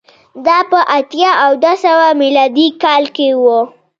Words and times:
دا 0.45 0.57
په 0.71 0.79
اتیا 0.97 1.31
او 1.43 1.51
دوه 1.63 1.75
سوه 1.85 2.07
میلادي 2.21 2.67
کال 2.83 3.03
کې 3.15 3.29
و 3.43 3.45